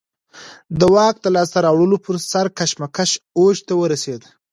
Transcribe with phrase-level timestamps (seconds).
[0.79, 3.09] د واک د لاسته راوړلو پر سر کشمکش
[3.39, 4.21] اوج ته ورسېد.